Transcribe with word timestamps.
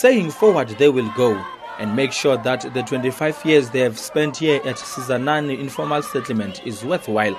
saying 0.00 0.30
forward 0.30 0.66
they 0.78 0.88
will 0.88 1.10
go 1.10 1.34
and 1.78 1.94
make 1.94 2.10
sure 2.10 2.38
that 2.38 2.62
the 2.72 2.82
25 2.82 3.44
years 3.44 3.68
they 3.68 3.80
have 3.80 3.98
spent 3.98 4.38
here 4.38 4.56
at 4.64 4.76
Sizanani 4.76 5.60
informal 5.60 6.00
settlement 6.00 6.66
is 6.66 6.82
worthwhile. 6.82 7.38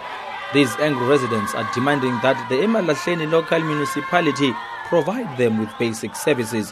These 0.53 0.69
angry 0.75 1.07
residents 1.07 1.55
are 1.55 1.67
demanding 1.73 2.11
that 2.21 2.37
the 2.49 2.57
Emalahleni 2.57 3.31
local 3.31 3.59
municipality 3.61 4.53
provide 4.85 5.39
them 5.39 5.57
with 5.57 5.75
basic 5.79 6.15
services. 6.15 6.71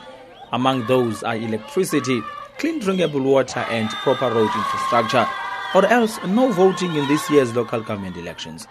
Among 0.52 0.86
those 0.86 1.24
are 1.24 1.36
electricity, 1.36 2.22
clean 2.60 2.78
drinkable 2.78 3.22
water 3.22 3.66
and 3.72 3.90
proper 3.90 4.30
road 4.30 4.52
infrastructure, 4.54 5.28
or 5.74 5.88
else 5.88 6.20
no 6.28 6.52
voting 6.52 6.96
in 6.96 7.08
this 7.08 7.28
year's 7.32 7.56
local 7.56 7.82
government 7.82 8.16
elections. 8.16 8.68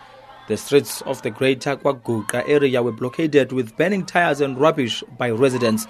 The 0.46 0.56
streets 0.56 1.02
of 1.02 1.20
the 1.22 1.30
greater 1.30 1.76
KwaGuqa 1.76 2.48
area 2.48 2.80
were 2.80 2.92
blockaded 2.92 3.50
with 3.50 3.76
burning 3.76 4.06
tires 4.06 4.40
and 4.40 4.56
rubbish 4.56 5.02
by 5.18 5.30
residents. 5.30 5.88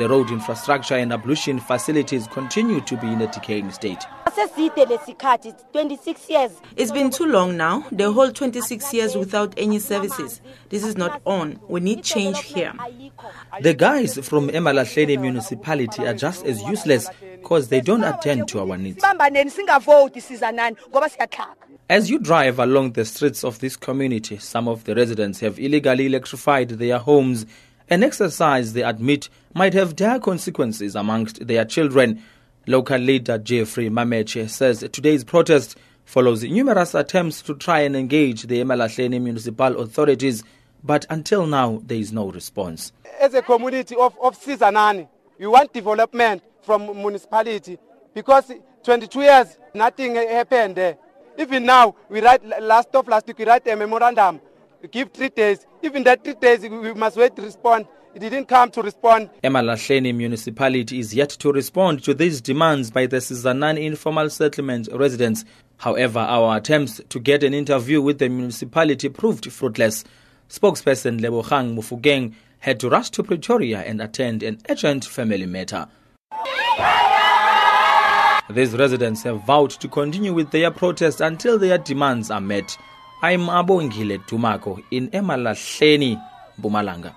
The 0.00 0.08
road 0.08 0.30
infrastructure 0.30 0.94
and 0.94 1.12
ablution 1.12 1.60
facilities 1.60 2.26
continue 2.26 2.80
to 2.80 2.96
be 2.96 3.06
in 3.06 3.20
a 3.20 3.26
decaying 3.30 3.70
state. 3.70 3.98
seside 4.34 4.86
lesikhathi 4.88 5.52
26 5.74 6.30
years 6.30 6.52
It's 6.74 6.90
been 6.90 7.10
too 7.10 7.26
long 7.26 7.58
now, 7.58 7.84
the 7.92 8.10
whole 8.10 8.32
26 8.32 8.94
years 8.94 9.14
without 9.14 9.52
any 9.58 9.78
services. 9.78 10.40
This 10.70 10.84
is 10.84 10.96
not 10.96 11.20
on. 11.26 11.60
We 11.68 11.80
need 11.80 12.02
change 12.02 12.38
here. 12.38 12.72
The 13.60 13.74
guys 13.74 14.18
from 14.26 14.48
Emalahleni 14.48 15.20
municipality 15.20 16.06
are 16.06 16.14
just 16.14 16.46
as 16.46 16.62
useless 16.62 17.10
because 17.20 17.68
they 17.68 17.82
don't 17.82 18.02
attend 18.02 18.48
to 18.48 18.60
our 18.60 18.78
needs. 18.78 19.02
sibambaneni 19.02 19.50
singavoti 19.50 20.20
sizanani 20.20 20.76
ngoba 20.90 21.08
siyaxhaka 21.08 21.54
As 21.90 22.08
you 22.08 22.18
drive 22.20 22.58
along 22.58 22.92
the 22.92 23.04
streets 23.04 23.44
of 23.44 23.58
this 23.58 23.76
community, 23.76 24.38
some 24.38 24.68
of 24.68 24.84
the 24.84 24.94
residents 24.94 25.40
have 25.40 25.58
illegally 25.58 26.06
electrified 26.06 26.68
their 26.78 26.98
homes, 26.98 27.46
an 27.90 28.02
exercise 28.02 28.72
they 28.72 28.82
admit 28.82 29.28
might 29.54 29.74
have 29.74 29.96
dire 29.96 30.18
consequences 30.20 30.94
amongst 30.94 31.46
their 31.46 31.64
children. 31.64 32.22
Local 32.66 32.98
leader 32.98 33.36
Jeffrey 33.38 33.90
Mameche 33.90 34.48
says 34.48 34.80
today's 34.92 35.24
protest 35.24 35.76
follows 36.04 36.42
numerous 36.44 36.94
attempts 36.94 37.42
to 37.42 37.54
try 37.54 37.80
and 37.80 37.96
engage 37.96 38.44
the 38.44 38.60
Emalahleni 38.62 39.20
municipal 39.20 39.80
authorities, 39.80 40.44
but 40.82 41.04
until 41.10 41.46
now 41.46 41.80
there 41.84 41.98
is 41.98 42.12
no 42.12 42.30
response. 42.30 42.92
as 43.20 43.34
a 43.34 43.42
community 43.42 43.94
of, 43.96 44.16
of 44.20 44.38
Sizanani, 44.40 45.06
we 45.38 45.46
want 45.46 45.72
development 45.72 46.42
from 46.62 46.86
municipality 46.96 47.78
because 48.14 48.50
22 48.82 49.20
years, 49.20 49.58
nothing 49.74 50.14
happened 50.14 50.76
there. 50.76 50.96
Even 51.38 51.64
now, 51.66 51.94
we 52.08 52.20
write, 52.20 52.44
last 52.62 52.88
of 52.94 53.06
last 53.08 53.26
week, 53.26 53.38
we 53.38 53.44
write 53.44 53.66
a 53.68 53.76
memorandum, 53.76 54.40
give 54.88 55.12
three 55.12 55.28
days. 55.28 55.66
Even 55.82 56.04
that 56.04 56.24
three 56.24 56.34
days, 56.34 56.60
we 56.62 56.94
must 56.94 57.16
wait 57.16 57.36
to 57.36 57.42
respond. 57.42 57.86
It 58.14 58.20
didn't 58.20 58.46
come 58.46 58.70
to 58.72 58.82
respond. 58.82 59.30
Emalahleni 59.44 60.14
municipality 60.14 60.98
is 60.98 61.14
yet 61.14 61.30
to 61.30 61.52
respond 61.52 62.02
to 62.04 62.14
these 62.14 62.40
demands 62.40 62.90
by 62.90 63.06
the 63.06 63.18
Sizanani 63.18 63.84
informal 63.84 64.28
settlement 64.30 64.88
residents. 64.92 65.44
However, 65.76 66.18
our 66.18 66.56
attempts 66.56 67.00
to 67.08 67.20
get 67.20 67.44
an 67.44 67.54
interview 67.54 68.02
with 68.02 68.18
the 68.18 68.28
municipality 68.28 69.08
proved 69.08 69.50
fruitless. 69.52 70.04
Spokesperson 70.48 71.20
Lebohang 71.20 71.76
Mofokeng 71.76 72.34
had 72.58 72.80
to 72.80 72.88
rush 72.88 73.10
to 73.10 73.22
Pretoria 73.22 73.80
and 73.82 74.02
attend 74.02 74.42
an 74.42 74.58
urgent 74.68 75.04
family 75.04 75.46
matter. 75.46 75.86
These 78.50 78.76
residents 78.76 79.22
have 79.22 79.44
vowed 79.44 79.70
to 79.70 79.86
continue 79.86 80.34
with 80.34 80.50
their 80.50 80.72
protest 80.72 81.20
until 81.20 81.56
their 81.56 81.78
demands 81.78 82.32
are 82.32 82.40
met. 82.40 82.76
ayimabongile 83.22 84.20
dumako 84.28 84.80
in 84.90 85.08
emalahleni 85.12 86.18
mpumalanga. 86.58 87.12